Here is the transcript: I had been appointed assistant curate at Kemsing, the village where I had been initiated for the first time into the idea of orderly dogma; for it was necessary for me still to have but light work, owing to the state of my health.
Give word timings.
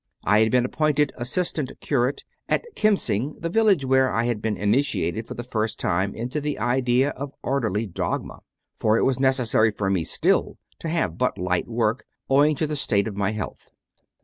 I 0.25 0.39
had 0.39 0.49
been 0.49 0.65
appointed 0.65 1.13
assistant 1.15 1.73
curate 1.79 2.23
at 2.49 2.65
Kemsing, 2.75 3.39
the 3.39 3.51
village 3.51 3.85
where 3.85 4.11
I 4.11 4.23
had 4.23 4.41
been 4.41 4.57
initiated 4.57 5.27
for 5.27 5.35
the 5.35 5.43
first 5.43 5.79
time 5.79 6.15
into 6.15 6.41
the 6.41 6.57
idea 6.57 7.11
of 7.11 7.35
orderly 7.43 7.85
dogma; 7.85 8.39
for 8.75 8.97
it 8.97 9.03
was 9.03 9.19
necessary 9.19 9.69
for 9.69 9.91
me 9.91 10.03
still 10.03 10.57
to 10.79 10.89
have 10.89 11.19
but 11.19 11.37
light 11.37 11.67
work, 11.67 12.05
owing 12.31 12.55
to 12.55 12.65
the 12.65 12.75
state 12.75 13.07
of 13.07 13.15
my 13.15 13.29
health. 13.29 13.69